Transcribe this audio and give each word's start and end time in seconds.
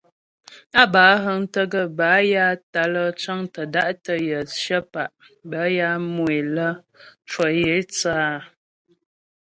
Á 0.81 0.83
bə́ 0.93 1.03
á 1.13 1.21
həŋtə 1.25 1.61
gaə́ 1.71 1.87
bâ 1.97 2.09
ya 2.31 2.45
tǎ'a 2.71 2.91
lə́ 2.93 3.07
cəŋtə 3.21 3.61
da'tə 3.73 4.13
yə 4.29 4.39
cyə̌pa' 4.61 5.13
bə́ 5.49 5.65
ya 5.77 5.89
mu 6.13 6.25
é 6.39 6.41
lə 6.55 6.67
cwə 7.29 7.47
yə 7.59 7.71
é 7.79 7.85
thə́ 7.97 8.15
áa. 8.27 8.39